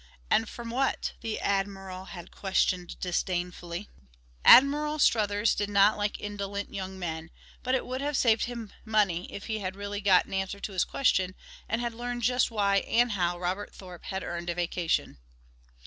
And 0.31 0.49
from 0.49 0.71
what? 0.71 1.11
the 1.21 1.39
Admiral 1.39 2.05
had 2.05 2.31
questioned 2.31 2.99
disdainfully. 2.99 3.87
Admiral 4.43 4.97
Struthers 4.97 5.53
did 5.53 5.69
not 5.69 5.95
like 5.95 6.19
indolent 6.19 6.73
young 6.73 6.97
men, 6.97 7.29
but 7.61 7.75
it 7.75 7.85
would 7.85 8.01
have 8.01 8.17
saved 8.17 8.45
him 8.45 8.73
money 8.83 9.31
if 9.31 9.45
he 9.45 9.59
had 9.59 9.75
really 9.75 10.01
got 10.01 10.25
an 10.25 10.33
answer 10.33 10.59
to 10.59 10.73
his 10.73 10.85
question 10.85 11.35
and 11.69 11.81
had 11.81 11.93
learned 11.93 12.23
just 12.23 12.49
why 12.49 12.77
and 12.77 13.11
how 13.11 13.37
Robert 13.39 13.75
Thorpe 13.75 14.05
had 14.05 14.23
earned 14.23 14.49
a 14.49 14.55
vacation. 14.55 15.19